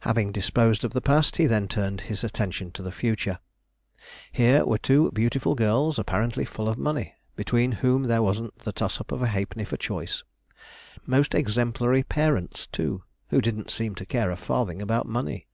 [0.00, 3.38] Having disposed of the past, he then turned his attention to the future.
[4.30, 9.00] Here were two beautiful girls apparently full of money, between whom there wasn't the toss
[9.00, 10.22] up of a halfpenny for choice.
[11.06, 15.46] Most exemplary parents, too, who didn't seem to care a farthing about money.